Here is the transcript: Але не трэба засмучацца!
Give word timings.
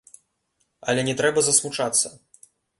Але 0.87 1.05
не 1.09 1.15
трэба 1.21 1.39
засмучацца! 1.51 2.07